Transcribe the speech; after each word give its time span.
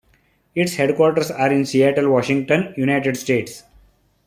Its 0.55 0.77
headquarters 0.77 1.29
are 1.29 1.51
in 1.53 1.63
Seattle, 1.63 2.09
Washington, 2.09 2.73
United 2.75 3.15
States. 3.17 3.61